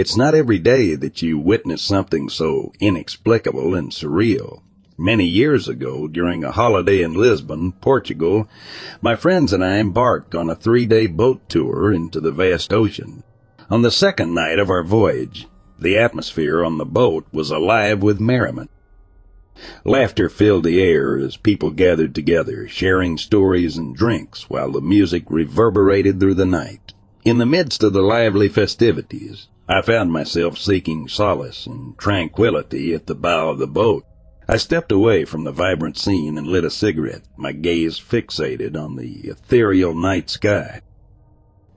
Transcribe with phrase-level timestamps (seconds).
[0.00, 4.62] It's not every day that you witness something so inexplicable and surreal.
[4.96, 8.48] Many years ago, during a holiday in Lisbon, Portugal,
[9.02, 13.24] my friends and I embarked on a three-day boat tour into the vast ocean.
[13.68, 15.46] On the second night of our voyage,
[15.78, 18.70] the atmosphere on the boat was alive with merriment.
[19.84, 25.24] Laughter filled the air as people gathered together, sharing stories and drinks while the music
[25.28, 26.94] reverberated through the night.
[27.22, 33.06] In the midst of the lively festivities, I found myself seeking solace and tranquility at
[33.06, 34.04] the bow of the boat.
[34.48, 38.96] I stepped away from the vibrant scene and lit a cigarette, my gaze fixated on
[38.96, 40.80] the ethereal night sky.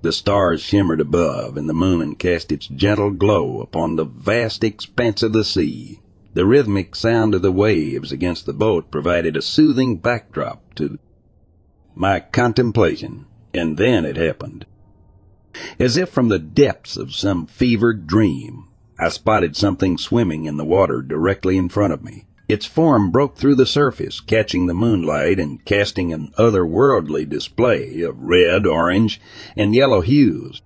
[0.01, 5.21] The stars shimmered above, and the moon cast its gentle glow upon the vast expanse
[5.21, 5.99] of the sea.
[6.33, 10.97] The rhythmic sound of the waves against the boat provided a soothing backdrop to
[11.93, 14.65] my contemplation, and then it happened.
[15.79, 18.65] As if from the depths of some fevered dream,
[18.99, 22.25] I spotted something swimming in the water directly in front of me.
[22.49, 28.19] Its form broke through the surface, catching the moonlight and casting an otherworldly display of
[28.19, 29.21] red, orange,
[29.55, 30.61] and yellow hues.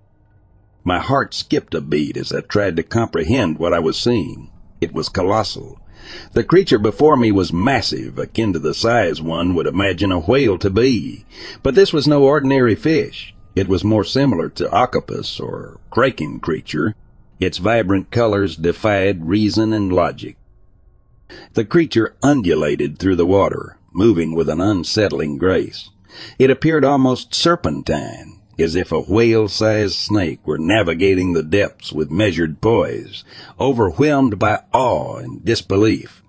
[0.84, 4.50] My heart skipped a beat as I tried to comprehend what I was seeing.
[4.82, 5.80] It was colossal.
[6.34, 10.58] The creature before me was massive, akin to the size one would imagine a whale
[10.60, 11.26] to be.
[11.62, 13.36] But this was no ordinary fish.
[13.58, 16.94] It was more similar to octopus or kraken creature.
[17.40, 20.38] Its vibrant colors defied reason and logic.
[21.54, 25.90] The creature undulated through the water, moving with an unsettling grace.
[26.38, 32.62] It appeared almost serpentine, as if a whale-sized snake were navigating the depths with measured
[32.62, 33.24] poise,
[33.60, 36.22] overwhelmed by awe and disbelief.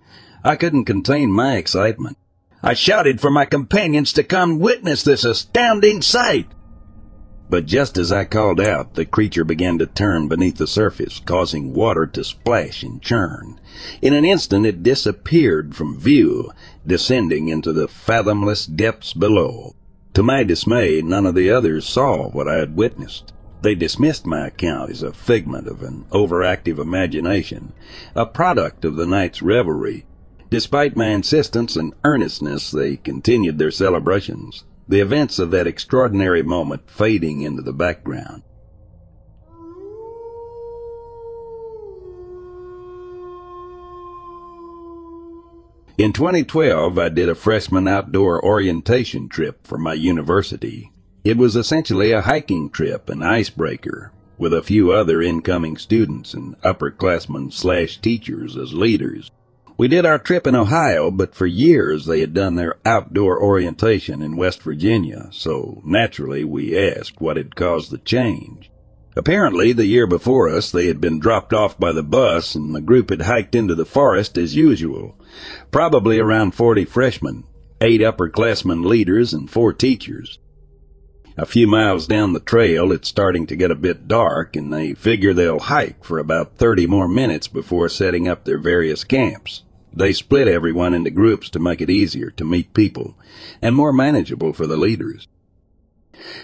[0.43, 2.17] I couldn't contain my excitement.
[2.63, 6.49] I shouted for my companions to come witness this astounding sight.
[7.51, 11.73] But just as I called out, the creature began to turn beneath the surface, causing
[11.73, 13.59] water to splash and churn.
[14.03, 16.51] In an instant it disappeared from view,
[16.87, 19.75] descending into the fathomless depths below.
[20.13, 23.33] To my dismay, none of the others saw what I had witnessed.
[23.63, 27.73] They dismissed my account as a figment of an overactive imagination,
[28.15, 30.05] a product of the night's revelry.
[30.51, 36.91] Despite my insistence and earnestness, they continued their celebrations the events of that extraordinary moment
[36.91, 38.43] fading into the background.
[45.99, 50.93] In 2012, I did a freshman outdoor orientation trip for my university.
[51.25, 56.59] It was essentially a hiking trip, an icebreaker, with a few other incoming students and
[56.63, 59.29] upperclassmen slash teachers as leaders.
[59.79, 64.23] We did our trip in Ohio, but for years they had done their outdoor orientation
[64.23, 68.73] in West Virginia, so naturally we asked what had caused the change.
[69.15, 72.81] Apparently, the year before us, they had been dropped off by the bus and the
[72.81, 75.17] group had hiked into the forest as usual.
[75.71, 77.45] Probably around 40 freshmen,
[77.81, 80.41] eight upperclassmen leaders, and four teachers.
[81.37, 84.95] A few miles down the trail, it's starting to get a bit dark, and they
[84.95, 89.63] figure they'll hike for about 30 more minutes before setting up their various camps.
[89.93, 93.17] They split everyone into groups to make it easier to meet people
[93.61, 95.27] and more manageable for the leaders.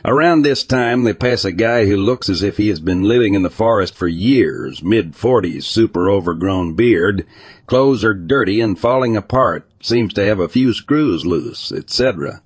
[0.04, 3.34] Around this time, they pass a guy who looks as if he has been living
[3.34, 7.26] in the forest for years, mid-forties, super overgrown beard,
[7.66, 12.40] clothes are dirty and falling apart, seems to have a few screws loose, etc.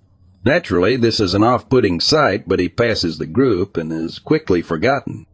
[0.45, 5.27] Naturally, this is an off-putting sight, but he passes the group and is quickly forgotten.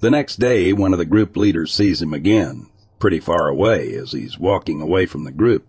[0.00, 2.66] The next day, one of the group leaders sees him again,
[2.98, 5.66] pretty far away as he's walking away from the group.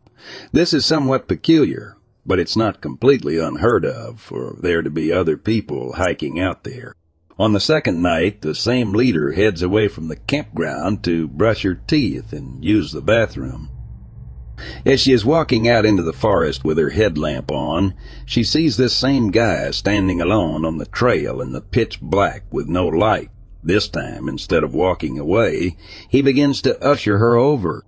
[0.52, 1.98] This is somewhat peculiar
[2.28, 6.94] but it's not completely unheard of for there to be other people hiking out there.
[7.40, 11.76] On the second night, the same leader heads away from the campground to brush her
[11.76, 13.70] teeth and use the bathroom.
[14.86, 17.94] As she is walking out into the forest with her headlamp on,
[18.26, 22.68] she sees this same guy standing alone on the trail in the pitch black with
[22.68, 23.30] no light.
[23.64, 25.76] This time, instead of walking away,
[26.10, 27.86] he begins to usher her over.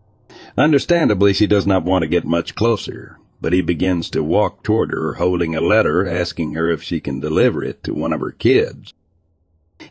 [0.57, 4.91] Understandably, she does not want to get much closer but he begins to walk toward
[4.91, 8.31] her holding a letter asking her if she can deliver it to one of her
[8.31, 8.93] kids.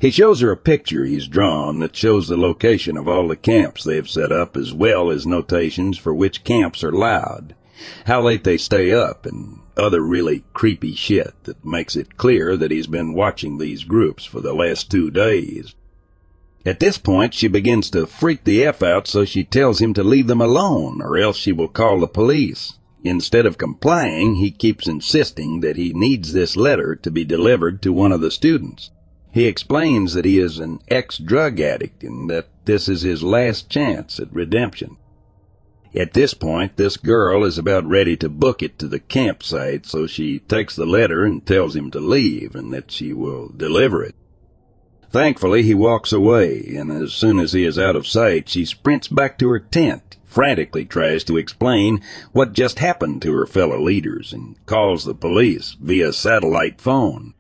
[0.00, 3.84] He shows her a picture he's drawn that shows the location of all the camps
[3.84, 7.54] they have set up as well as notations for which camps are allowed,
[8.04, 12.70] how late they stay up, and other really creepy shit that makes it clear that
[12.70, 15.74] he's been watching these groups for the last two days.
[16.66, 20.02] At this point, she begins to freak the F out, so she tells him to
[20.02, 22.74] leave them alone, or else she will call the police.
[23.04, 27.92] Instead of complying, he keeps insisting that he needs this letter to be delivered to
[27.92, 28.90] one of the students.
[29.30, 34.18] He explains that he is an ex-drug addict and that this is his last chance
[34.18, 34.96] at redemption.
[35.98, 40.06] At this point, this girl is about ready to book it to the campsite, so
[40.06, 44.14] she takes the letter and tells him to leave and that she will deliver it.
[45.10, 49.08] Thankfully, he walks away, and as soon as he is out of sight, she sprints
[49.08, 52.00] back to her tent frantically tries to explain
[52.30, 57.34] what just happened to her fellow leaders and calls the police via satellite phone.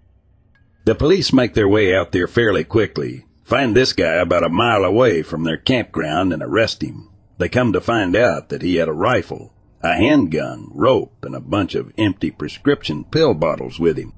[0.84, 4.84] The police make their way out there fairly quickly, find this guy about a mile
[4.84, 7.08] away from their campground and arrest him.
[7.38, 11.40] They come to find out that he had a rifle, a handgun, rope, and a
[11.40, 14.12] bunch of empty prescription pill bottles with him.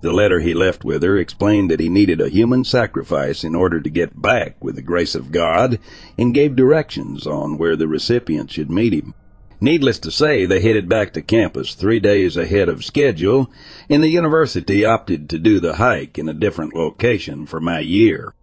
[0.00, 3.80] The letter he left with her explained that he needed a human sacrifice in order
[3.80, 5.78] to get back with the grace of God
[6.16, 9.14] and gave directions on where the recipient should meet him.
[9.60, 13.50] Needless to say, they headed back to campus three days ahead of schedule,
[13.90, 18.34] and the university opted to do the hike in a different location for my year.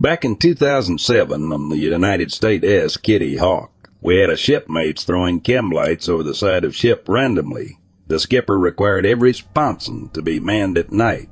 [0.00, 2.96] Back in 2007 on um, the United States S.
[2.96, 7.78] Kitty Hawk, we had a shipmates throwing chem lights over the side of ship randomly.
[8.06, 11.28] The skipper required every sponson to be manned at night.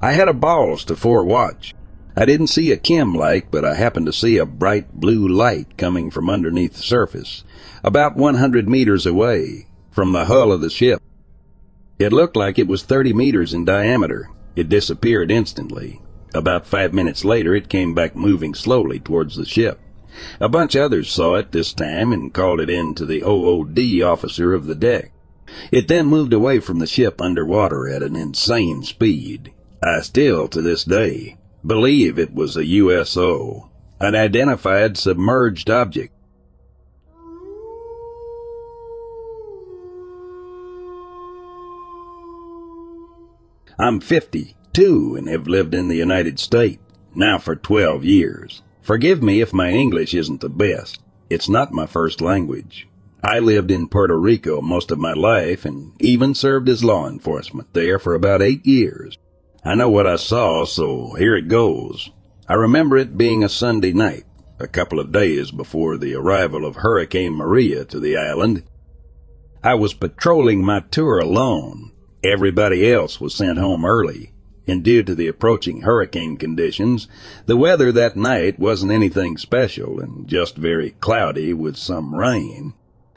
[0.00, 1.74] I had a balls to forewatch.
[2.16, 5.76] I didn't see a chem light, but I happened to see a bright blue light
[5.76, 7.44] coming from underneath the surface,
[7.84, 11.02] about 100 meters away from the hull of the ship.
[11.98, 14.30] It looked like it was 30 meters in diameter.
[14.56, 16.00] It disappeared instantly.
[16.32, 19.80] About five minutes later, it came back moving slowly towards the ship.
[20.40, 24.02] A bunch of others saw it this time and called it in to the OOD
[24.02, 25.12] officer of the deck.
[25.72, 29.52] It then moved away from the ship underwater at an insane speed.
[29.82, 36.14] I still, to this day, believe it was a USO, an identified submerged object.
[43.80, 46.82] I'm 52 and have lived in the United States
[47.14, 48.60] now for 12 years.
[48.82, 51.00] Forgive me if my English isn't the best.
[51.30, 52.86] It's not my first language.
[53.24, 57.72] I lived in Puerto Rico most of my life and even served as law enforcement
[57.72, 59.16] there for about eight years.
[59.64, 62.10] I know what I saw, so here it goes.
[62.46, 64.24] I remember it being a Sunday night,
[64.58, 68.62] a couple of days before the arrival of Hurricane Maria to the island.
[69.64, 71.92] I was patrolling my tour alone.
[72.22, 74.32] Everybody else was sent home early
[74.70, 77.08] and due to the approaching hurricane conditions,
[77.46, 82.72] the weather that night wasn't anything special and just very cloudy with some rain.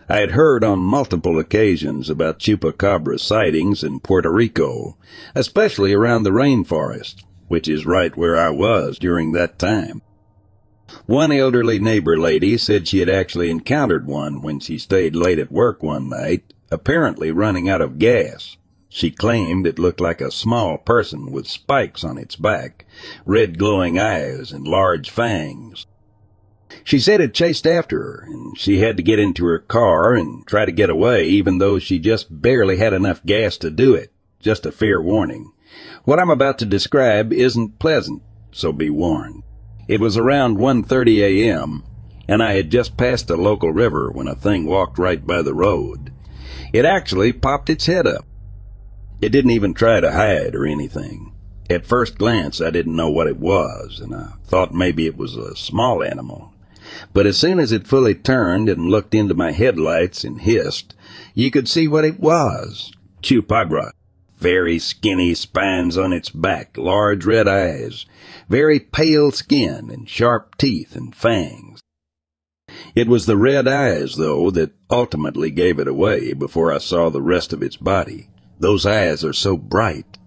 [0.09, 4.97] I had heard on multiple occasions about chupacabra sightings in Puerto Rico,
[5.35, 10.01] especially around the rainforest, which is right where I was during that time.
[11.05, 15.51] One elderly neighbor lady said she had actually encountered one when she stayed late at
[15.51, 18.57] work one night, apparently running out of gas.
[18.95, 22.85] She claimed it looked like a small person with spikes on its back,
[23.25, 25.87] red glowing eyes, and large fangs.
[26.83, 30.45] She said it chased after her, and she had to get into her car and
[30.45, 34.13] try to get away, even though she just barely had enough gas to do it.
[34.39, 35.51] Just a fair warning.
[36.03, 38.21] What I'm about to describe isn't pleasant,
[38.51, 39.41] so be warned.
[39.87, 41.83] It was around 1.30 a.m.,
[42.27, 45.55] and I had just passed a local river when a thing walked right by the
[45.55, 46.13] road.
[46.71, 48.27] It actually popped its head up.
[49.23, 51.31] It didn't even try to hide or anything.
[51.69, 55.37] At first glance, I didn't know what it was, and I thought maybe it was
[55.37, 56.53] a small animal.
[57.13, 60.93] But as soon as it fully turned and looked into my headlights and hissed,
[61.33, 62.91] you could see what it was.
[63.21, 63.91] Chupacabra.
[64.39, 68.05] Very skinny spines on its back, large red eyes,
[68.49, 71.79] very pale skin, and sharp teeth and fangs.
[72.93, 77.21] It was the red eyes, though, that ultimately gave it away before I saw the
[77.21, 78.27] rest of its body.
[78.63, 80.17] Those eyes are so bright.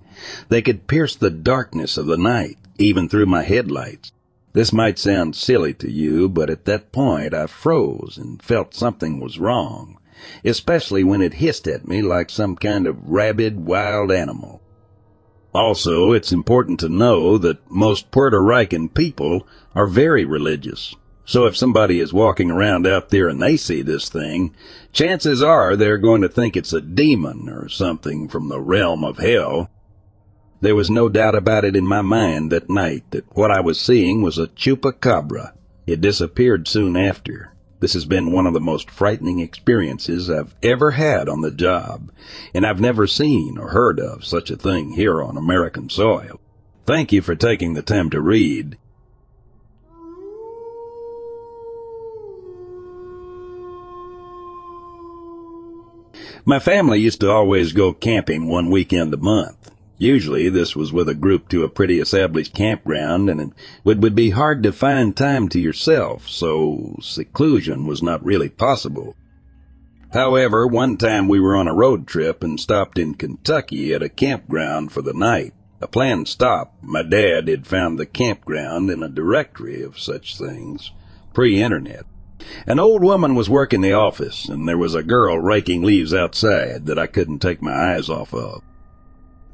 [0.51, 4.13] They could pierce the darkness of the night, even through my headlights.
[4.53, 9.21] This might sound silly to you, but at that point I froze and felt something
[9.21, 9.97] was wrong,
[10.45, 14.61] especially when it hissed at me like some kind of rabid wild animal.
[15.55, 20.95] Also, it's important to know that most Puerto Rican people are very religious.
[21.27, 24.55] So if somebody is walking around out there and they see this thing,
[24.93, 29.19] chances are they're going to think it's a demon or something from the realm of
[29.19, 29.69] hell
[30.61, 33.79] there was no doubt about it in my mind that night that what I was
[33.79, 35.53] seeing was a chupacabra.
[35.87, 37.53] It disappeared soon after.
[37.81, 42.11] This has been one of the most frightening experiences I've ever had on the job,
[42.55, 46.41] and I've never seen or heard of such a thing here on American soil.
[46.87, 48.79] Thank you for taking the time to read.
[56.49, 59.73] My family used to always go camping one weekend a month.
[59.99, 63.51] Usually this was with a group to a pretty established campground and it
[63.83, 69.17] would, be hard to find time to yourself, so seclusion was not really possible.
[70.13, 74.09] However, one time we were on a road trip and stopped in Kentucky at a
[74.09, 75.53] campground for the night.
[75.81, 80.93] A planned stop, my dad had found the campground in a directory of such things,
[81.35, 82.07] pre-internet.
[82.67, 86.87] An old woman was working the office, and there was a girl raking leaves outside
[86.87, 88.63] that I couldn't take my eyes off of.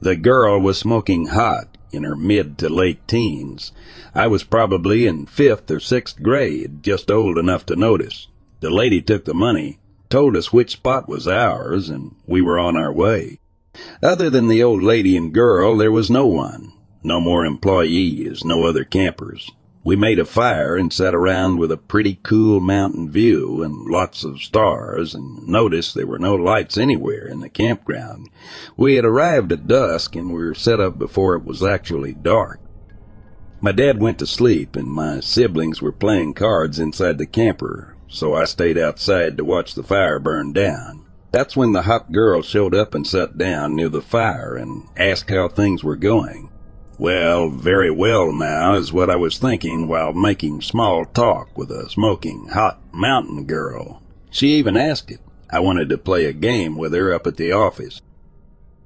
[0.00, 3.70] The girl was smoking hot in her mid to late teens.
[4.14, 8.26] I was probably in fifth or sixth grade, just old enough to notice.
[8.60, 12.76] The lady took the money, told us which spot was ours, and we were on
[12.76, 13.38] our way.
[14.02, 16.72] Other than the old lady and girl, there was no one.
[17.04, 19.50] No more employees, no other campers.
[19.84, 24.22] We made a fire and sat around with a pretty cool mountain view and lots
[24.22, 28.28] of stars and noticed there were no lights anywhere in the campground.
[28.76, 32.60] We had arrived at dusk and were set up before it was actually dark.
[33.60, 38.34] My dad went to sleep and my siblings were playing cards inside the camper, so
[38.34, 41.06] I stayed outside to watch the fire burn down.
[41.32, 45.30] That's when the hot girl showed up and sat down near the fire and asked
[45.30, 46.51] how things were going.
[46.98, 51.88] Well, very well now is what I was thinking while making small talk with a
[51.88, 54.02] smoking hot mountain girl.
[54.30, 55.20] She even asked it.
[55.50, 58.00] I wanted to play a game with her up at the office.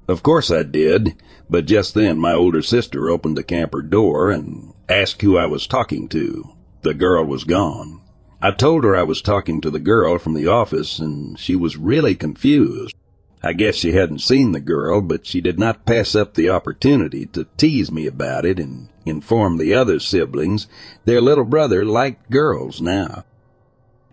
[0.08, 1.14] Of course I did,
[1.50, 5.66] but just then my older sister opened the camper door and asked who I was
[5.66, 6.50] talking to.
[6.82, 8.00] The girl was gone.
[8.40, 11.76] I told her I was talking to the girl from the office and she was
[11.76, 12.94] really confused.
[13.42, 17.26] I guess she hadn't seen the girl, but she did not pass up the opportunity
[17.26, 20.66] to tease me about it and inform the other siblings
[21.04, 23.24] their little brother liked girls now.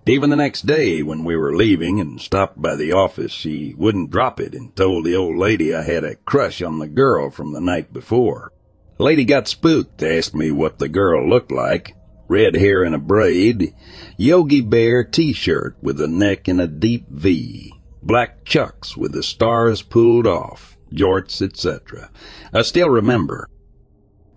[0.05, 4.11] Even the next day, when we were leaving and stopped by the office, she wouldn't
[4.11, 7.53] drop it and told the old lady I had a crush on the girl from
[7.53, 8.51] the night before.
[8.97, 11.95] Lady got spooked, asked me what the girl looked like.
[12.27, 13.73] Red hair in a braid,
[14.17, 17.73] Yogi Bear t-shirt with a neck in a deep V,
[18.05, 22.09] black chucks with the stars pulled off, jorts, etc.
[22.53, 23.47] I still remember.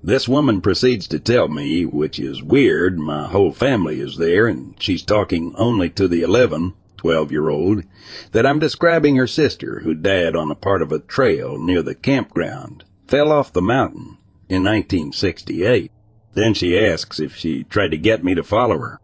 [0.02, 4.80] This woman proceeds to tell me, which is weird, my whole family is there and
[4.80, 7.82] she's talking only to the 11, 12 year old,
[8.30, 11.94] that I'm describing her sister who died on a part of a trail near the
[11.94, 14.18] campground, fell off the mountain,
[14.48, 15.90] in 1968.
[16.34, 19.00] Then she asks if she tried to get me to follow her.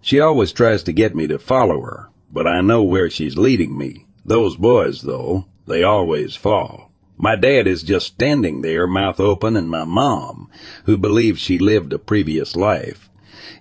[0.00, 3.78] She always tries to get me to follow her, but I know where she's leading
[3.78, 4.04] me.
[4.22, 6.92] Those boys, though, they always fall.
[7.16, 10.50] My dad is just standing there, mouth open, and my mom,
[10.84, 13.08] who believes she lived a previous life,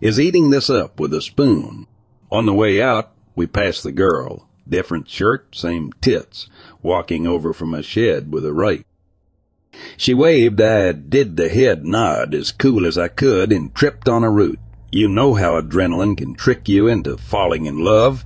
[0.01, 1.87] is eating this up with a spoon.
[2.29, 4.45] On the way out, we pass the girl.
[4.67, 6.49] Different shirt, same tits,
[6.81, 8.83] walking over from a shed with a rake.
[9.95, 14.25] She waved, I did the head nod as cool as I could and tripped on
[14.25, 14.59] a root.
[14.91, 18.25] You know how adrenaline can trick you into falling in love.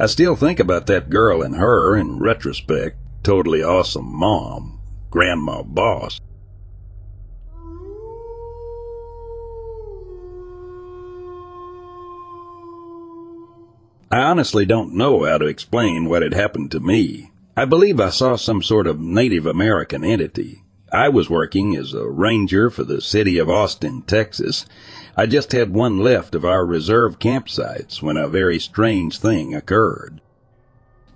[0.00, 2.96] I still think about that girl and her in retrospect.
[3.24, 6.20] Totally awesome mom, grandma boss.
[14.10, 17.32] I honestly don't know how to explain what had happened to me.
[17.56, 20.62] I believe I saw some sort of Native American entity.
[20.92, 24.64] I was working as a ranger for the city of Austin, Texas.
[25.18, 30.20] I just had one left of our reserve campsites when a very strange thing occurred.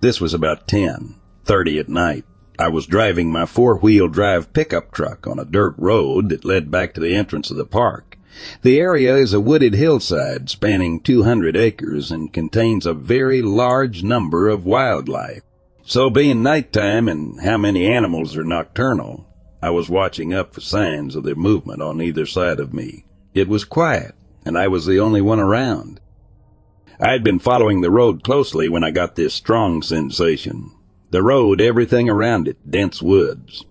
[0.01, 2.25] This was about 10:30 at night.
[2.59, 6.95] I was driving my four-wheel drive pickup truck on a dirt road that led back
[6.95, 8.19] to the entrance of the park.
[8.63, 14.49] The area is a wooded hillside spanning 200 acres and contains a very large number
[14.49, 15.43] of wildlife.
[15.85, 19.29] So being nighttime and how many animals are nocturnal,
[19.63, 23.05] I was watching up for signs of their movement on either side of me.
[23.35, 26.01] It was quiet, and I was the only one around.
[27.01, 30.71] I had been following the road closely when I got this strong sensation.
[31.11, 33.65] The road, everything around it, dense woods.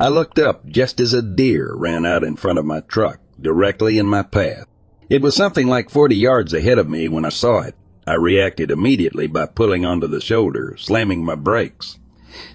[0.00, 3.98] I looked up just as a deer ran out in front of my truck, directly
[3.98, 4.66] in my path.
[5.08, 7.74] It was something like 40 yards ahead of me when I saw it.
[8.06, 11.98] I reacted immediately by pulling onto the shoulder, slamming my brakes.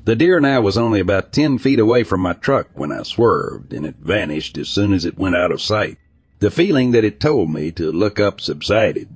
[0.05, 3.73] The deer now was only about ten feet away from my truck when I swerved,
[3.73, 5.97] and it vanished as soon as it went out of sight.
[6.43, 9.15] The feeling that it told me to look up subsided.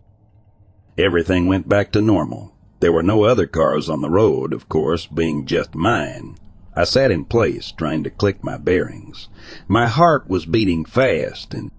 [0.98, 2.54] Everything went back to normal.
[2.80, 6.38] There were no other cars on the road, of course, being just mine.
[6.74, 9.28] I sat in place, trying to click my bearings.
[9.68, 11.70] My heart was beating fast, and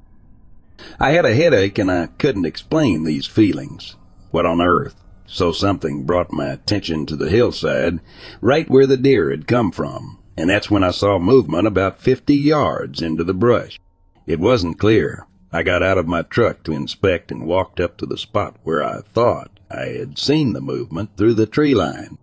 [1.01, 3.97] I had a headache, and I couldn't explain these feelings.
[4.31, 4.97] What on earth?
[5.25, 8.01] So something brought my attention to the hillside,
[8.43, 12.37] right where the deer had come from, and that's when I saw movement about fifty
[12.37, 13.81] yards into the brush.
[14.27, 15.25] It wasn't clear.
[15.53, 18.83] I got out of my truck to inspect and walked up to the spot where
[18.83, 22.19] I thought I had seen the movement through the tree line.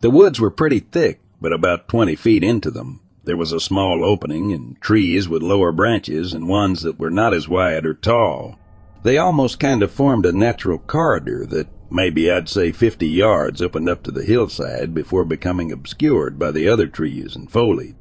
[0.00, 4.04] The woods were pretty thick, but about twenty feet into them, there was a small
[4.04, 8.58] opening and trees with lower branches and ones that were not as wide or tall.
[9.02, 13.88] They almost kind of formed a natural corridor that Maybe I'd say 50 yards opened
[13.88, 17.94] up to the hillside before becoming obscured by the other trees and foliage.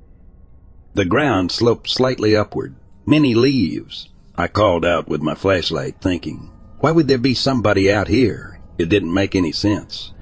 [0.93, 4.09] The ground sloped slightly upward, many leaves.
[4.37, 8.59] I called out with my flashlight, thinking, why would there be somebody out here?
[8.77, 10.13] It didn't make any sense.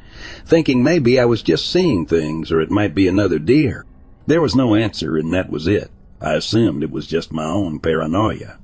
[0.46, 3.86] Thinking maybe I was just seeing things or it might be another deer.
[4.26, 5.92] There was no answer and that was it.
[6.22, 8.58] I assumed it was just my own paranoia.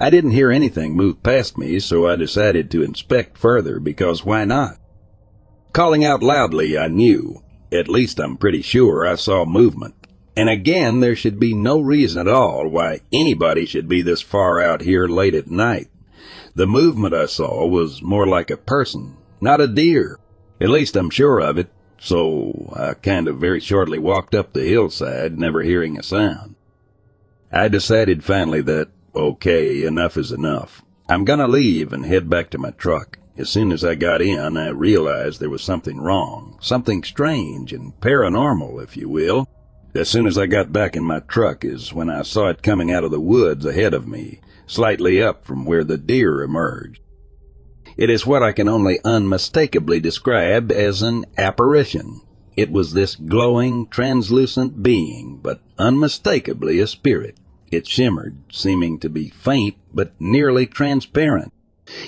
[0.00, 4.44] I didn't hear anything move past me, so I decided to inspect further because why
[4.44, 4.78] not?
[5.72, 9.94] Calling out loudly, I knew, at least I'm pretty sure I saw movement.
[10.36, 14.60] And again, there should be no reason at all why anybody should be this far
[14.60, 15.88] out here late at night.
[16.54, 20.18] The movement I saw was more like a person, not a deer.
[20.60, 24.64] At least I'm sure of it, so I kind of very shortly walked up the
[24.64, 26.54] hillside, never hearing a sound.
[27.50, 30.82] I decided finally that Okay, enough is enough.
[31.06, 33.18] I'm gonna leave and head back to my truck.
[33.36, 36.56] As soon as I got in, I realized there was something wrong.
[36.62, 39.48] Something strange and paranormal, if you will.
[39.94, 42.90] As soon as I got back in my truck is when I saw it coming
[42.90, 47.02] out of the woods ahead of me, slightly up from where the deer emerged.
[47.98, 52.22] It is what I can only unmistakably describe as an apparition.
[52.56, 57.36] It was this glowing, translucent being, but unmistakably a spirit.
[57.70, 61.52] It shimmered, seeming to be faint but nearly transparent.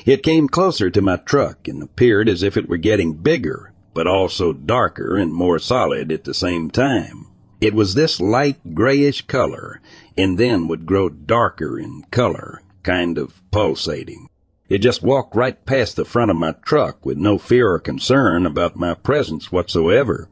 [0.06, 4.06] It came closer to my truck and appeared as if it were getting bigger, but
[4.06, 7.26] also darker and more solid at the same time.
[7.60, 9.80] It was this light grayish color,
[10.16, 14.28] and then would grow darker in color, kind of pulsating.
[14.68, 18.46] It just walked right past the front of my truck with no fear or concern
[18.46, 20.28] about my presence whatsoever.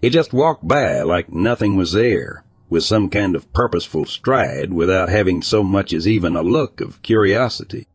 [0.00, 5.08] It just walked by like nothing was there with some kind of purposeful stride without
[5.08, 7.86] having so much as even a look of curiosity.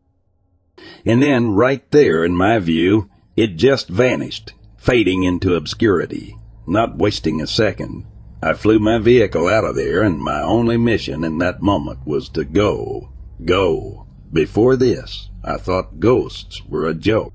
[1.04, 6.36] And then, right there, in my view, it just vanished, fading into obscurity,
[6.66, 8.04] not wasting a second.
[8.40, 12.28] I flew my vehicle out of there, and my only mission in that moment was
[12.30, 13.10] to go.
[13.44, 14.06] Go.
[14.32, 17.32] Before this, I thought ghosts were a joke.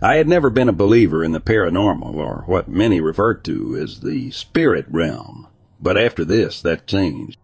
[0.00, 4.00] I had never been a believer in the paranormal, or what many refer to as
[4.00, 5.48] the spirit realm,
[5.80, 7.38] but after this, that changed.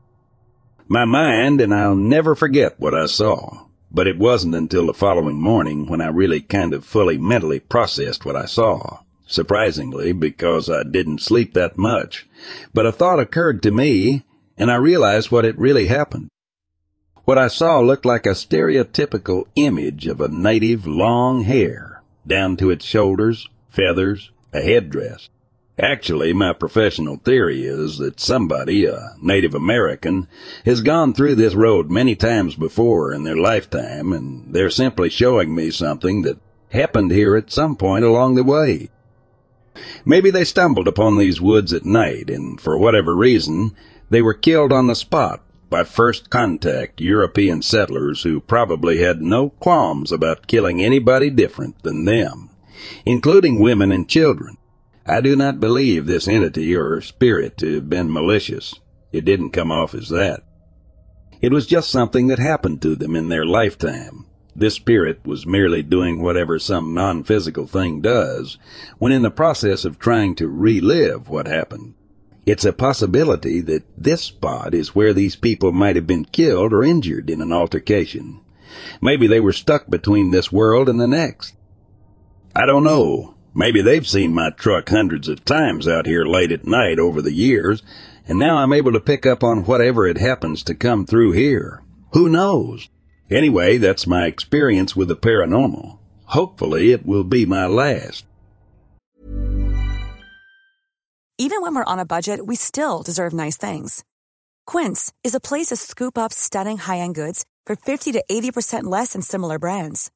[0.87, 5.41] My mind, and I'll never forget what I saw, but it wasn't until the following
[5.41, 9.01] morning when I really kind of fully mentally processed what I saw.
[9.33, 12.29] Surprisingly, because I didn't sleep that much.
[12.75, 14.25] But a thought occurred to me,
[14.59, 16.29] and I realized what had really happened.
[17.25, 22.69] What I saw looked like a stereotypical image of a native long hair, down to
[22.69, 25.31] its shoulders, feathers, a headdress.
[25.79, 30.29] Actually, my professional theory is that somebody, a Native American,
[30.67, 35.55] has gone through this road many times before in their lifetime, and they're simply showing
[35.55, 36.37] me something that
[36.69, 38.91] happened here at some point along the way.
[40.05, 43.73] Maybe they stumbled upon these woods at night, and for whatever reason,
[44.11, 49.49] they were killed on the spot by first contact European settlers who probably had no
[49.49, 52.51] qualms about killing anybody different than them,
[53.07, 54.59] including women and children.
[55.07, 58.75] I do not believe this entity or spirit to have been malicious.
[59.13, 60.43] It didn't come off as that.
[61.41, 64.27] It was just something that happened to them in their lifetime.
[64.55, 68.59] This spirit was merely doing whatever some non-physical thing does
[68.99, 71.95] when in the process of trying to relive what happened.
[72.45, 76.83] It's a possibility that this spot is where these people might have been killed or
[76.83, 78.41] injured in an altercation.
[79.01, 81.55] Maybe they were stuck between this world and the next.
[82.55, 83.35] I don't know.
[83.55, 87.33] Maybe they've seen my truck hundreds of times out here late at night over the
[87.33, 87.83] years,
[88.27, 91.83] and now I'm able to pick up on whatever it happens to come through here.
[92.13, 92.89] Who knows?
[93.33, 95.99] Anyway, that's my experience with the paranormal.
[96.27, 98.27] Hopefully it will be my last.
[101.39, 104.05] Even when we're on a budget, we still deserve nice things.
[104.67, 109.15] Quince is a place to scoop up stunning high-end goods for 50 to 80% less
[109.15, 110.11] than similar brands.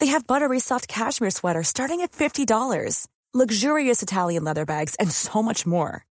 [0.00, 5.42] They have buttery soft cashmere sweaters starting at $50, luxurious Italian leather bags, and so
[5.42, 6.04] much more.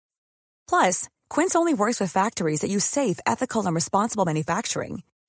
[0.69, 5.01] Plus, Quince only works with factories that use safe, ethical, and responsible manufacturing.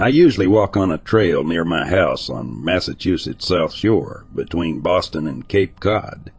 [0.00, 5.26] I usually walk on a trail near my house on Massachusetts South Shore between Boston
[5.26, 6.32] and Cape Cod.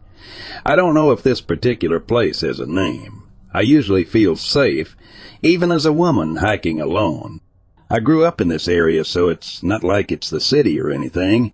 [0.66, 3.22] I don't know if this particular place has a name.
[3.54, 4.98] I usually feel safe,
[5.44, 7.40] even as a woman hiking alone.
[7.88, 11.54] I grew up in this area, so it's not like it's the city or anything.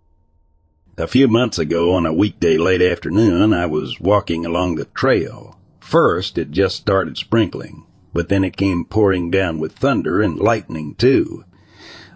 [0.97, 5.59] A few months ago, on a weekday late afternoon, I was walking along the trail.
[5.81, 10.95] First, it just started sprinkling, but then it came pouring down with thunder and lightning,
[10.95, 11.43] too.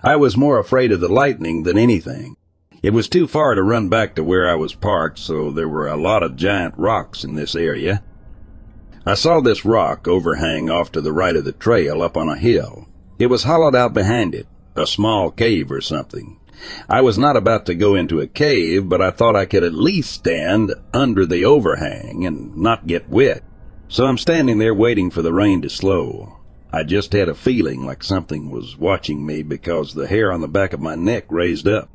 [0.03, 2.35] I was more afraid of the lightning than anything.
[2.81, 5.87] It was too far to run back to where I was parked, so there were
[5.87, 8.01] a lot of giant rocks in this area.
[9.05, 12.37] I saw this rock overhang off to the right of the trail up on a
[12.37, 12.87] hill.
[13.19, 16.39] It was hollowed out behind it, a small cave or something.
[16.89, 19.73] I was not about to go into a cave, but I thought I could at
[19.73, 23.43] least stand under the overhang and not get wet.
[23.87, 26.37] So I'm standing there waiting for the rain to slow.
[26.73, 30.47] I just had a feeling like something was watching me because the hair on the
[30.47, 31.89] back of my neck raised up.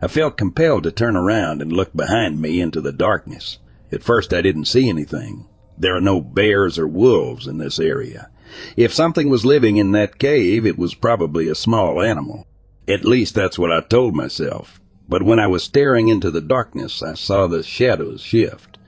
[0.00, 3.58] I felt compelled to turn around and look behind me into the darkness.
[3.92, 5.48] At first I didn't see anything.
[5.76, 8.30] There are no bears or wolves in this area.
[8.76, 12.46] If something was living in that cave, it was probably a small animal.
[12.88, 14.80] At least that's what I told myself.
[15.08, 18.78] But when I was staring into the darkness, I saw the shadows shift.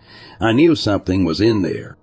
[0.41, 1.97] I knew something was in there.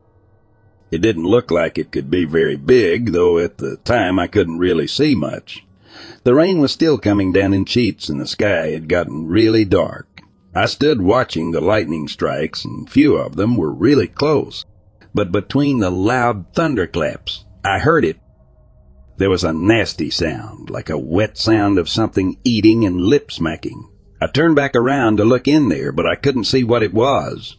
[0.93, 4.59] It didn't look like it could be very big, though at the time I couldn't
[4.59, 5.65] really see much.
[6.23, 10.21] The rain was still coming down in sheets and the sky had gotten really dark.
[10.53, 14.65] I stood watching the lightning strikes and few of them were really close.
[15.15, 18.19] But between the loud thunderclaps, I heard it.
[19.17, 23.89] There was a nasty sound, like a wet sound of something eating and lip smacking.
[24.21, 27.57] I turned back around to look in there, but I couldn't see what it was.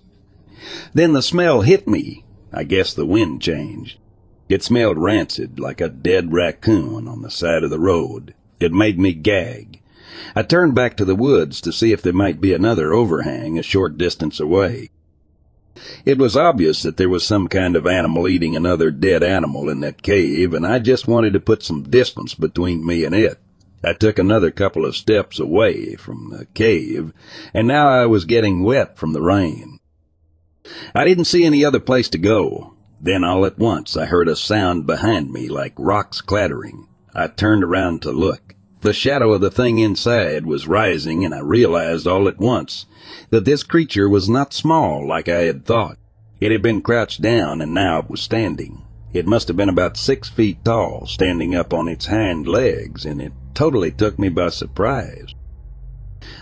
[0.93, 2.25] Then the smell hit me.
[2.57, 3.99] I guess the wind changed.
[4.49, 8.33] It smelled rancid, like a dead raccoon on the side of the road.
[8.61, 9.81] It made me gag.
[10.37, 13.63] I turned back to the woods to see if there might be another overhang a
[13.63, 14.91] short distance away.
[16.05, 19.81] It was obvious that there was some kind of animal eating another dead animal in
[19.81, 23.41] that cave, and I just wanted to put some distance between me and it.
[23.83, 27.13] I took another couple of steps away from the cave,
[27.53, 29.74] and now I was getting wet from the rain.
[30.95, 32.75] I didn't see any other place to go.
[33.01, 36.89] Then all at once I heard a sound behind me like rocks clattering.
[37.15, 38.55] I turned around to look.
[38.81, 42.87] The shadow of the thing inside was rising, and I realized all at once
[43.31, 45.99] that this creature was not small like I had thought.
[46.41, 48.85] It had been crouched down, and now it was standing.
[49.13, 53.21] It must have been about six feet tall, standing up on its hind legs, and
[53.21, 55.35] it totally took me by surprise.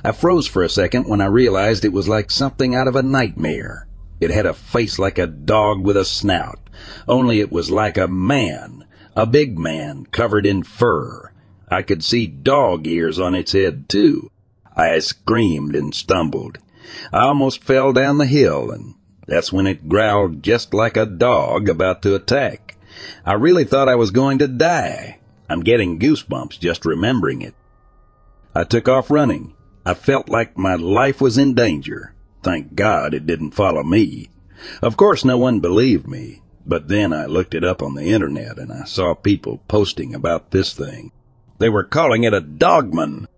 [0.04, 3.02] I froze for a second when I realized it was like something out of a
[3.02, 3.88] nightmare.
[4.22, 6.60] It had a face like a dog with a snout,
[7.08, 8.84] only it was like a man,
[9.16, 11.32] a big man covered in fur.
[11.68, 14.30] I could see dog ears on its head, too.
[14.76, 16.58] I screamed and stumbled.
[17.12, 18.94] I almost fell down the hill, and
[19.26, 22.76] that's when it growled just like a dog about to attack.
[23.26, 25.18] I really thought I was going to die.
[25.48, 27.54] I'm getting goosebumps just remembering it.
[28.54, 29.54] I took off running.
[29.84, 32.14] I felt like my life was in danger.
[32.42, 34.30] Thank God it didn't follow me.
[34.80, 38.58] Of course, no one believed me, but then I looked it up on the internet
[38.58, 41.12] and I saw people posting about this thing.
[41.58, 43.28] They were calling it a dogman.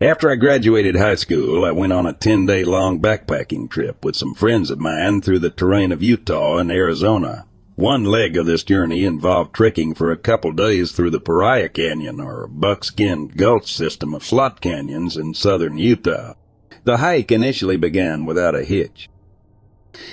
[0.00, 4.16] After I graduated high school, I went on a 10 day long backpacking trip with
[4.16, 7.46] some friends of mine through the terrain of Utah and Arizona.
[7.76, 12.20] One leg of this journey involved trekking for a couple days through the Paria Canyon
[12.20, 16.34] or Buckskin Gulch system of slot canyons in southern Utah.
[16.84, 19.08] The hike initially began without a hitch.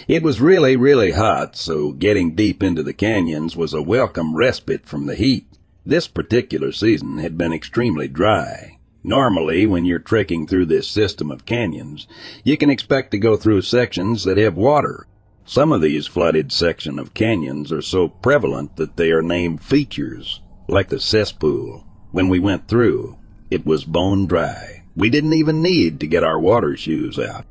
[0.07, 4.85] It was really, really hot, so getting deep into the canyons was a welcome respite
[4.85, 5.45] from the heat.
[5.85, 8.77] This particular season had been extremely dry.
[9.03, 12.07] Normally, when you're trekking through this system of canyons,
[12.45, 15.07] you can expect to go through sections that have water.
[15.49, 20.41] Some of these flooded sections of canyons are so prevalent that they are named features,
[20.67, 21.85] like the cesspool.
[22.11, 23.17] When we went through,
[23.49, 24.83] it was bone dry.
[24.95, 27.45] We didn't even need to get our water shoes out.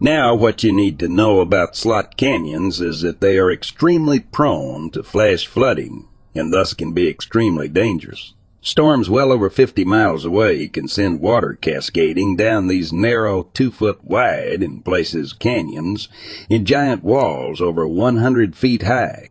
[0.00, 4.90] Now, what you need to know about slot canyons is that they are extremely prone
[4.90, 8.34] to flash flooding and thus can be extremely dangerous.
[8.66, 14.02] Storms well over 50 miles away can send water cascading down these narrow, two foot
[14.02, 16.08] wide, in places canyons,
[16.50, 19.28] in giant walls over 100 feet high.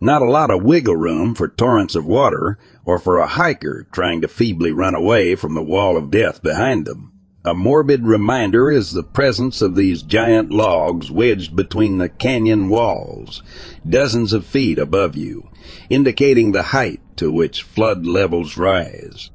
[0.00, 4.22] Not a lot of wiggle room for torrents of water or for a hiker trying
[4.22, 7.12] to feebly run away from the wall of death behind them.
[7.44, 13.42] A morbid reminder is the presence of these giant logs wedged between the canyon walls,
[13.86, 15.50] dozens of feet above you,
[15.90, 19.30] indicating the height to which flood levels rise.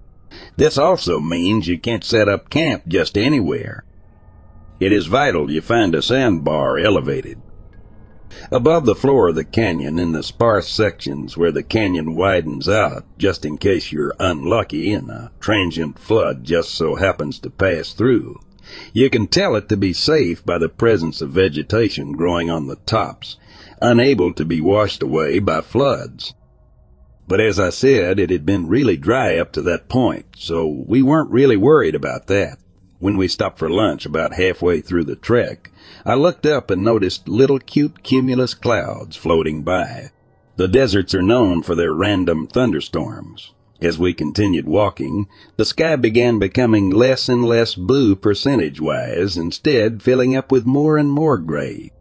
[0.57, 3.85] This also means you can't set up camp just anywhere.
[4.79, 7.39] It is vital you find a sandbar elevated.
[8.51, 13.05] Above the floor of the canyon in the sparse sections where the canyon widens out,
[13.19, 18.39] just in case you're unlucky and a transient flood just so happens to pass through,
[18.93, 22.77] you can tell it to be safe by the presence of vegetation growing on the
[22.87, 23.37] tops,
[23.79, 26.33] unable to be washed away by floods.
[27.27, 31.01] But as I said, it had been really dry up to that point, so we
[31.01, 32.59] weren't really worried about that.
[32.99, 35.71] When we stopped for lunch about halfway through the trek,
[36.05, 40.11] I looked up and noticed little cute cumulus clouds floating by.
[40.55, 43.53] The deserts are known for their random thunderstorms.
[43.81, 50.01] As we continued walking, the sky began becoming less and less blue percentage wise, instead
[50.01, 51.91] filling up with more and more gray.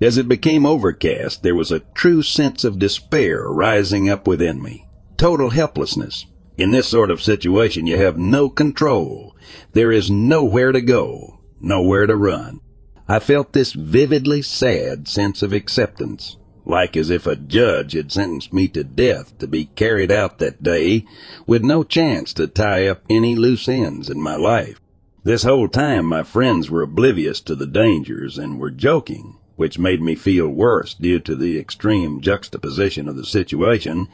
[0.00, 4.88] As it became overcast, there was a true sense of despair rising up within me.
[5.16, 6.26] Total helplessness.
[6.58, 9.36] In this sort of situation, you have no control.
[9.74, 12.60] There is nowhere to go, nowhere to run.
[13.08, 18.52] I felt this vividly sad sense of acceptance, like as if a judge had sentenced
[18.52, 21.04] me to death to be carried out that day
[21.46, 24.80] with no chance to tie up any loose ends in my life.
[25.22, 30.00] This whole time my friends were oblivious to the dangers and were joking, which made
[30.00, 34.08] me feel worse due to the extreme juxtaposition of the situation,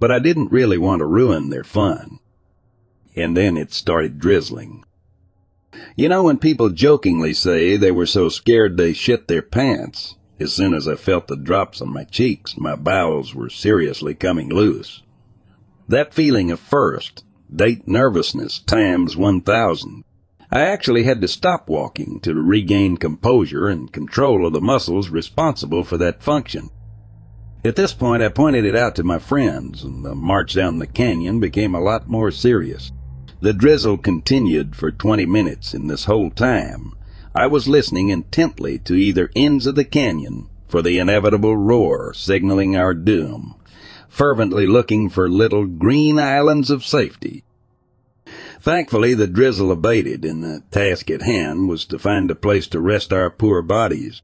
[0.00, 2.18] but I didn't really want to ruin their fun.
[3.14, 4.84] And then it started drizzling.
[5.94, 10.16] You know when people jokingly say they were so scared they shit their pants?
[10.38, 14.50] As soon as I felt the drops on my cheeks, my bowels were seriously coming
[14.50, 15.02] loose.
[15.88, 20.04] That feeling of first, date nervousness times 1000.
[20.50, 25.82] I actually had to stop walking to regain composure and control of the muscles responsible
[25.82, 26.70] for that function.
[27.64, 30.86] At this point, I pointed it out to my friends, and the march down the
[30.86, 32.92] canyon became a lot more serious.
[33.40, 36.92] The drizzle continued for 20 minutes, and this whole time,
[37.34, 42.76] I was listening intently to either ends of the canyon for the inevitable roar signaling
[42.76, 43.56] our doom,
[44.08, 47.42] fervently looking for little green islands of safety.
[48.66, 52.80] Thankfully, the drizzle abated, and the task at hand was to find a place to
[52.80, 54.22] rest our poor bodies.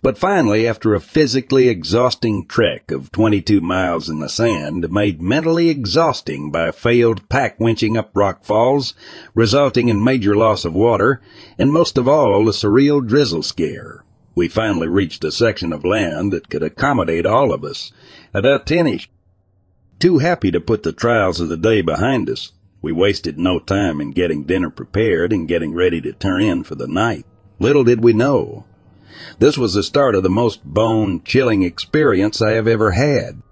[0.00, 5.68] But finally, after a physically exhausting trek of 22 miles in the sand, made mentally
[5.68, 8.94] exhausting by failed pack winching up rock falls,
[9.34, 11.20] resulting in major loss of water,
[11.58, 14.04] and most of all, a surreal drizzle scare,
[14.36, 17.90] we finally reached a section of land that could accommodate all of us,
[18.32, 19.08] about tenish.
[19.98, 24.00] Too happy to put the trials of the day behind us, we wasted no time
[24.00, 27.24] in getting dinner prepared and getting ready to turn in for the night.
[27.58, 28.66] Little did we know
[29.38, 33.42] this was the start of the most bone-chilling experience I have ever had.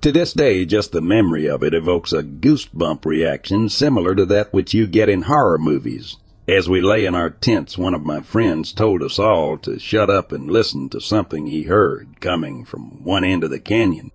[0.00, 4.52] To this day, just the memory of it evokes a goosebump reaction similar to that
[4.52, 6.16] which you get in horror movies.
[6.46, 10.10] As we lay in our tents, one of my friends told us all to shut
[10.10, 14.10] up and listen to something he heard coming from one end of the canyon.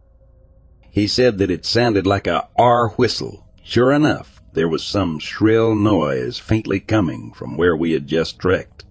[0.92, 3.48] He said that it sounded like a R whistle.
[3.64, 8.84] Sure enough, there was some shrill noise faintly coming from where we had just trekked.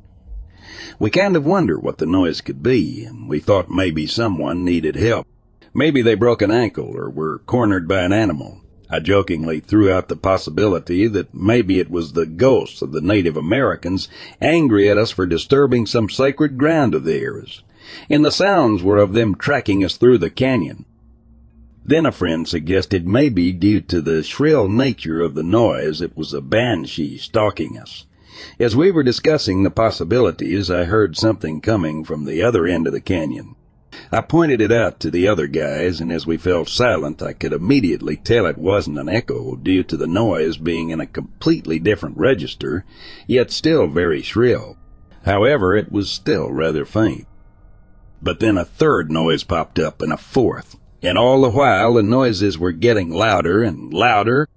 [0.99, 4.97] We kind of wondered what the noise could be, and we thought maybe someone needed
[4.97, 5.27] help.
[5.75, 8.61] Maybe they broke an ankle or were cornered by an animal.
[8.91, 13.37] I jokingly threw out the possibility that maybe it was the ghosts of the Native
[13.37, 14.09] Americans
[14.41, 17.63] angry at us for disturbing some sacred ground of theirs,
[18.09, 20.87] and the sounds were of them tracking us through the canyon.
[21.89, 26.35] Then a friend suggested maybe due to the shrill nature of the noise it was
[26.35, 28.05] a banshee stalking us.
[28.61, 32.93] As we were discussing the possibilities, I heard something coming from the other end of
[32.93, 33.55] the canyon.
[34.13, 37.55] I pointed it out to the other guys, and as we fell silent, I could
[37.55, 42.19] immediately tell it wasn't an echo due to the noise being in a completely different
[42.19, 42.85] register,
[43.27, 44.77] yet still very shrill.
[45.25, 47.27] However, it was still rather faint.
[48.21, 52.03] But then a third noise popped up and a fourth, and all the while the
[52.03, 54.49] noises were getting louder and louder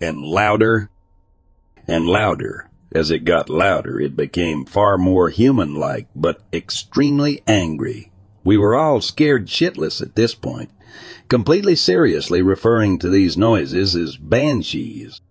[0.00, 0.90] and louder
[1.86, 2.68] and louder.
[2.94, 8.12] As it got louder, it became far more human-like, but extremely angry.
[8.44, 10.70] We were all scared shitless at this point,
[11.28, 15.22] completely seriously referring to these noises as banshees.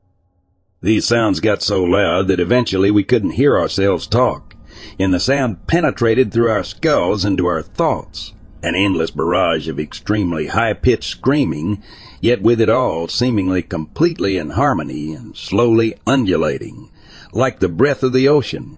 [0.81, 4.55] These sounds got so loud that eventually we couldn't hear ourselves talk,
[4.97, 8.33] and the sound penetrated through our skulls into our thoughts.
[8.63, 11.81] An endless barrage of extremely high-pitched screaming,
[12.19, 16.91] yet with it all seemingly completely in harmony and slowly undulating,
[17.33, 18.77] like the breath of the ocean.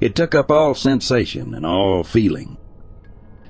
[0.00, 2.56] It took up all sensation and all feeling.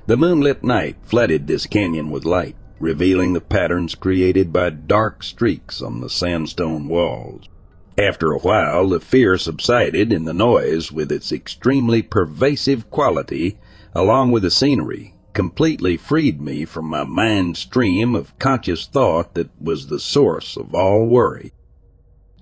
[0.05, 5.81] The moonlit night flooded this canyon with light, revealing the patterns created by dark streaks
[5.81, 7.49] on the sandstone walls.
[7.97, 13.57] After a while, the fear subsided and the noise, with its extremely pervasive quality,
[13.95, 19.49] along with the scenery, completely freed me from my mind stream of conscious thought that
[19.59, 21.51] was the source of all worry.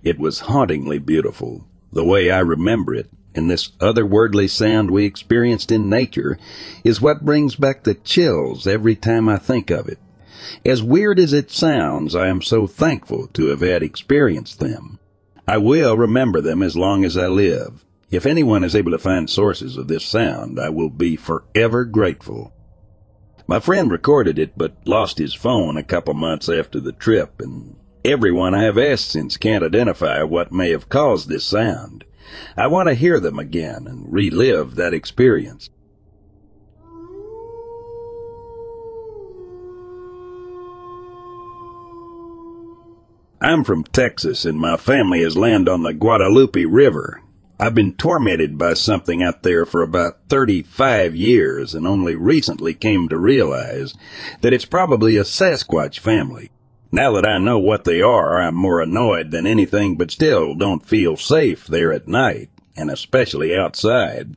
[0.03, 5.71] It was hauntingly beautiful, the way I remember it, and this otherworldly sound we experienced
[5.71, 6.37] in nature
[6.83, 9.99] is what brings back the chills every time I think of it.
[10.65, 14.99] As weird as it sounds, I am so thankful to have had experienced them.
[15.47, 17.85] I will remember them as long as I live.
[18.09, 22.53] If anyone is able to find sources of this sound, I will be forever grateful.
[23.47, 27.75] My friend recorded it, but lost his phone a couple months after the trip, and
[28.03, 32.03] Everyone I have asked since can't identify what may have caused this sound.
[32.57, 35.69] I want to hear them again and relive that experience.
[43.39, 47.21] I'm from Texas and my family has land on the Guadalupe River.
[47.63, 53.07] I've been tormented by something out there for about 35 years and only recently came
[53.09, 53.93] to realize
[54.41, 56.49] that it's probably a Sasquatch family.
[56.91, 60.83] Now that I know what they are, I'm more annoyed than anything, but still don't
[60.83, 64.35] feel safe there at night, and especially outside.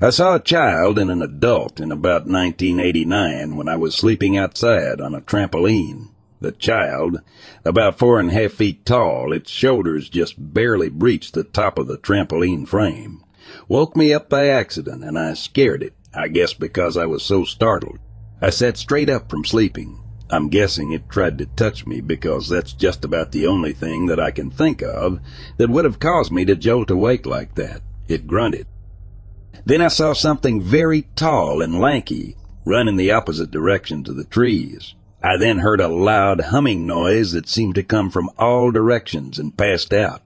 [0.00, 5.00] I saw a child and an adult in about 1989 when I was sleeping outside
[5.00, 6.10] on a trampoline.
[6.40, 7.20] The child,
[7.64, 11.86] about four and a half feet tall, its shoulders just barely breached the top of
[11.86, 13.24] the trampoline frame,
[13.68, 17.44] woke me up by accident and I scared it, I guess because I was so
[17.44, 17.98] startled.
[18.40, 20.02] I sat straight up from sleeping.
[20.28, 24.20] I'm guessing it tried to touch me because that's just about the only thing that
[24.20, 25.20] I can think of
[25.56, 27.80] that would have caused me to jolt awake like that.
[28.08, 28.66] It grunted.
[29.64, 34.24] Then I saw something very tall and lanky run in the opposite direction to the
[34.24, 34.94] trees.
[35.26, 39.56] I then heard a loud humming noise that seemed to come from all directions and
[39.56, 40.22] passed out.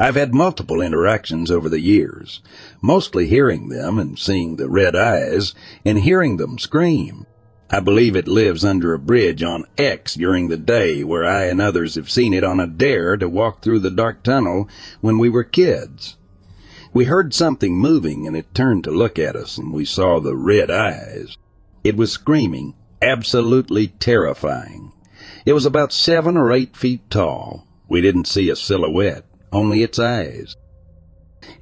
[0.00, 2.42] I've had multiple interactions over the years,
[2.82, 5.54] mostly hearing them and seeing the red eyes
[5.84, 7.26] and hearing them scream.
[7.70, 11.60] I believe it lives under a bridge on X during the day where I and
[11.60, 14.68] others have seen it on a dare to walk through the dark tunnel
[15.00, 16.16] when we were kids.
[16.92, 20.34] We heard something moving and it turned to look at us and we saw the
[20.34, 21.38] red eyes.
[21.84, 24.92] It was screaming absolutely terrifying.
[25.44, 27.66] It was about seven or eight feet tall.
[27.88, 30.56] We didn't see a silhouette, only its eyes.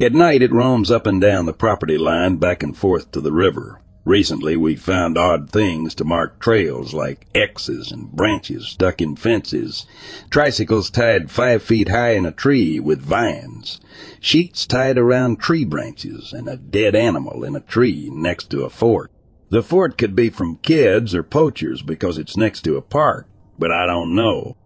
[0.00, 3.32] At night it roams up and down the property line back and forth to the
[3.32, 3.80] river.
[4.06, 9.86] Recently we found odd things to mark trails like X's and branches stuck in fences,
[10.28, 13.80] tricycles tied five feet high in a tree with vines,
[14.20, 18.70] sheets tied around tree branches, and a dead animal in a tree next to a
[18.70, 19.10] fort.
[19.54, 23.70] The fort could be from kids or poachers because it's next to a park, but
[23.70, 24.56] I don't know.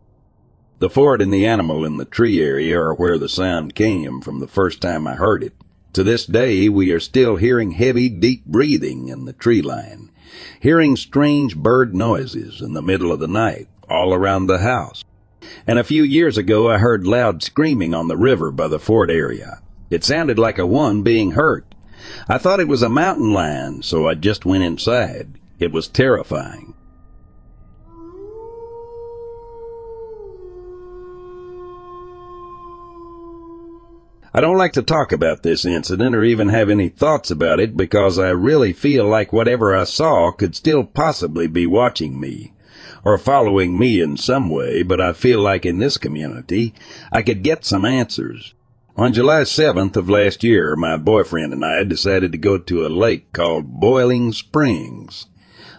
[0.78, 4.40] The fort and the animal in the tree area are where the sound came from
[4.40, 5.52] the first time I heard it.
[5.92, 10.10] To this day, we are still hearing heavy, deep breathing in the tree line,
[10.58, 15.04] hearing strange bird noises in the middle of the night all around the house.
[15.66, 19.10] And a few years ago, I heard loud screaming on the river by the fort
[19.10, 19.60] area.
[19.90, 21.67] It sounded like a one being hurt.
[22.28, 25.38] I thought it was a mountain lion, so I just went inside.
[25.58, 26.74] It was terrifying.
[34.34, 37.76] I don't like to talk about this incident or even have any thoughts about it
[37.76, 42.52] because I really feel like whatever I saw could still possibly be watching me
[43.04, 46.74] or following me in some way, but I feel like in this community
[47.10, 48.54] I could get some answers.
[48.98, 52.88] On July 7th of last year, my boyfriend and I decided to go to a
[52.88, 55.26] lake called Boiling Springs,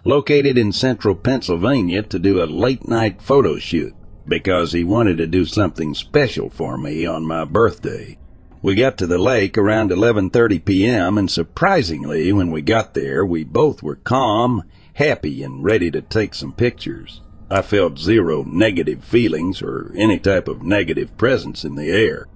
[0.05, 3.93] located in central Pennsylvania to do a late night photo shoot
[4.26, 8.17] because he wanted to do something special for me on my birthday.
[8.61, 11.17] We got to the lake around 11:30 p.m.
[11.17, 14.63] and surprisingly when we got there, we both were calm,
[14.93, 17.20] happy and ready to take some pictures.
[17.51, 22.30] I felt zero negative feelings or any type of negative presence in the air.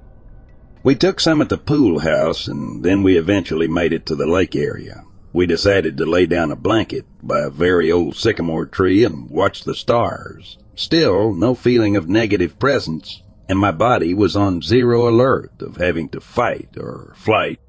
[0.84, 4.27] We took some at the pool house and then we eventually made it to the
[4.27, 5.05] lake area.
[5.31, 9.63] We decided to lay down a blanket by a very old sycamore tree and watch
[9.63, 10.57] the stars.
[10.75, 16.09] Still, no feeling of negative presence, and my body was on zero alert of having
[16.09, 17.61] to fight or flight.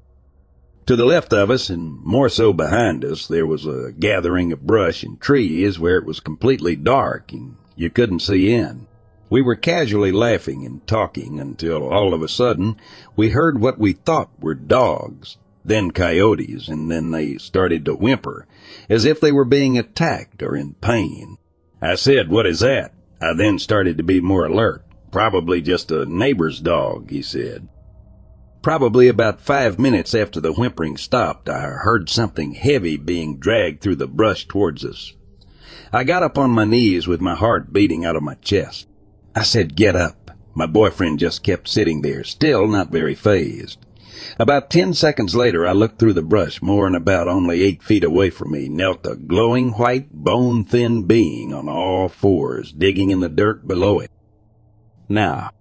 [0.87, 4.67] To the left of us, and more so behind us, there was a gathering of
[4.67, 8.87] brush and trees where it was completely dark and you couldn't see in.
[9.35, 12.77] We were casually laughing and talking until all of a sudden
[13.17, 18.47] we heard what we thought were dogs, then coyotes, and then they started to whimper,
[18.87, 21.35] as if they were being attacked or in pain.
[21.81, 22.93] I said, what is that?
[23.21, 24.85] I then started to be more alert.
[25.11, 27.67] Probably just a neighbor's dog, he said.
[28.61, 33.97] Probably about five minutes after the whimpering stopped, I heard something heavy being dragged through
[33.97, 35.11] the brush towards us.
[35.91, 38.87] I got up on my knees with my heart beating out of my chest.
[39.35, 40.31] I said, get up.
[40.53, 43.85] My boyfriend just kept sitting there, still not very phased.
[44.39, 46.61] About ten seconds later, I looked through the brush.
[46.61, 51.53] More than about only eight feet away from me knelt a glowing white, bone-thin being
[51.53, 54.09] on all fours, digging in the dirt below it.
[55.09, 55.51] Now,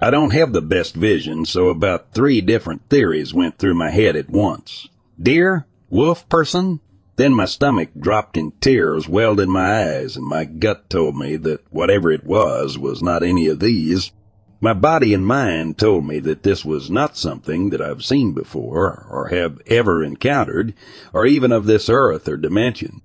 [0.00, 4.14] I don't have the best vision, so about three different theories went through my head
[4.14, 4.88] at once.
[5.20, 5.66] Deer?
[5.90, 6.80] Wolf person?
[7.16, 11.36] Then my stomach dropped in tears welled in my eyes, and my gut told me
[11.36, 14.12] that whatever it was was not any of these.
[14.60, 19.06] My body and mind told me that this was not something that I've seen before,
[19.10, 20.74] or have ever encountered,
[21.14, 23.00] or even of this earth or dimension.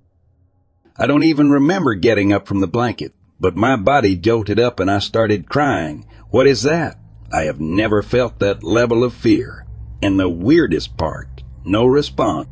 [0.98, 4.90] I don't even remember getting up from the blanket, but my body jolted up and
[4.90, 6.06] I started crying.
[6.28, 6.98] What is that?
[7.32, 9.66] I have never felt that level of fear.
[10.02, 12.48] And the weirdest part, no response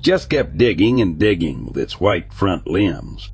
[0.00, 3.30] just kept digging and digging with its white front limbs.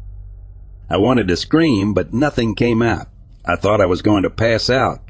[0.89, 3.09] I wanted to scream, but nothing came out.
[3.45, 5.01] I thought I was going to pass out.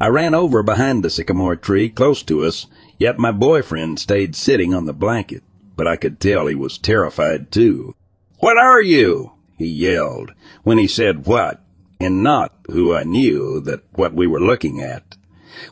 [0.00, 2.66] I ran over behind the sycamore tree close to us,
[2.98, 5.42] yet my boyfriend stayed sitting on the blanket,
[5.76, 7.94] but I could tell he was terrified too.
[8.38, 9.32] What are you?
[9.58, 10.32] he yelled,
[10.64, 11.64] when he said what,
[12.00, 15.16] and not who I knew that what we were looking at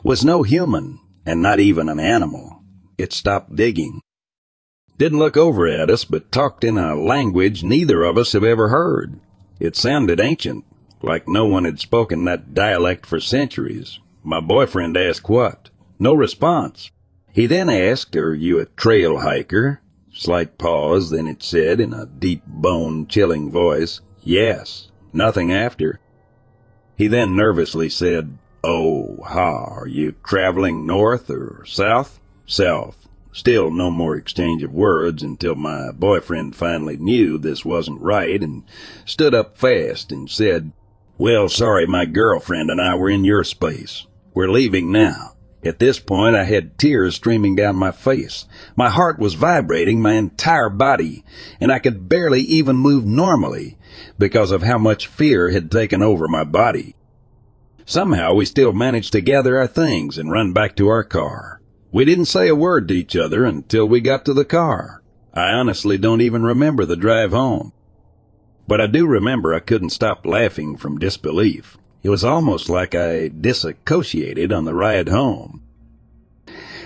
[0.03, 2.63] was no human and not even an animal.
[2.97, 4.01] It stopped digging.
[4.97, 8.69] Didn't look over at us, but talked in a language neither of us have ever
[8.69, 9.19] heard.
[9.59, 10.65] It sounded ancient,
[11.01, 13.99] like no one had spoken that dialect for centuries.
[14.23, 15.69] My boyfriend asked what.
[15.99, 16.91] No response.
[17.31, 19.81] He then asked, Are you a trail hiker?
[20.13, 24.89] Slight pause, then it said in a deep, bone chilling voice, Yes.
[25.13, 25.99] Nothing after.
[26.95, 32.19] He then nervously said, Oh, ha, are you traveling north or south?
[32.45, 33.00] South.
[33.33, 38.63] Still no more exchange of words until my boyfriend finally knew this wasn't right and
[39.05, 40.73] stood up fast and said,
[41.17, 44.05] Well, sorry, my girlfriend and I were in your space.
[44.33, 45.35] We're leaving now.
[45.63, 48.45] At this point, I had tears streaming down my face.
[48.75, 51.23] My heart was vibrating my entire body,
[51.59, 53.77] and I could barely even move normally
[54.17, 56.95] because of how much fear had taken over my body.
[57.85, 61.60] Somehow we still managed to gather our things and run back to our car.
[61.93, 65.01] We didn't say a word to each other until we got to the car.
[65.33, 67.73] I honestly don't even remember the drive home.
[68.65, 71.77] But I do remember I couldn't stop laughing from disbelief.
[72.03, 75.63] It was almost like I disassociated on the ride home.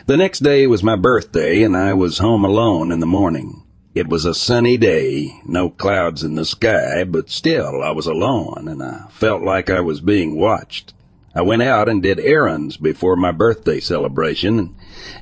[0.07, 3.63] The next day was my birthday, and I was home alone in the morning.
[3.93, 8.67] It was a sunny day, no clouds in the sky, but still I was alone,
[8.67, 10.93] and I felt like I was being watched.
[11.36, 14.73] I went out and did errands before my birthday celebration,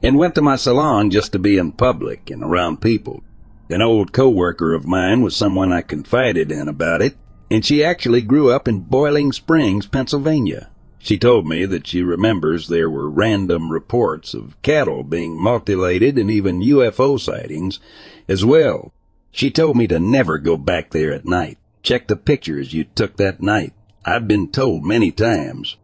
[0.03, 3.23] and went to my salon just to be in public and around people.
[3.67, 7.15] An old coworker of mine was someone I confided in about it,
[7.49, 10.69] and she actually grew up in Boiling Springs, Pennsylvania.
[10.99, 16.29] She told me that she remembers there were random reports of cattle being mutilated and
[16.29, 17.79] even UFO sightings
[18.27, 18.93] as well.
[19.31, 21.57] She told me to never go back there at night.
[21.81, 23.73] Check the pictures you took that night.
[24.05, 25.75] I've been told many times.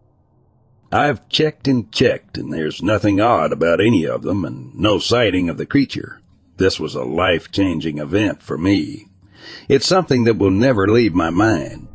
[0.91, 5.47] I've checked and checked, and there's nothing odd about any of them, and no sighting
[5.49, 6.19] of the creature.
[6.57, 9.07] This was a life-changing event for me.
[9.67, 11.87] It's something that will never leave my mind.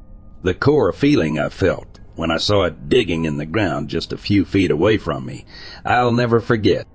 [0.42, 4.18] The core feeling I felt when I saw it digging in the ground just a
[4.18, 5.44] few feet away from me,
[5.84, 6.86] I'll never forget.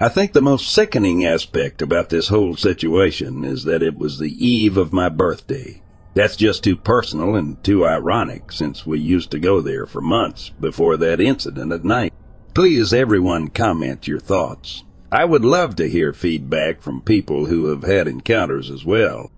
[0.00, 4.32] I think the most sickening aspect about this whole situation is that it was the
[4.44, 5.81] eve of my birthday.
[6.14, 10.50] That's just too personal and too ironic since we used to go there for months
[10.60, 12.12] before that incident at night.
[12.54, 14.84] Please everyone comment your thoughts.
[15.10, 19.30] I would love to hear feedback from people who have had encounters as well.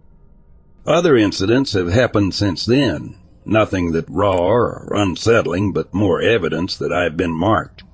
[0.87, 3.17] Other incidents have happened since then.
[3.47, 7.85] Nothing that raw or unsettling, but more evidence that I've been marked.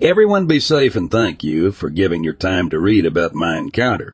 [0.00, 4.12] Everyone be safe and thank you for giving your time to read about my encounter.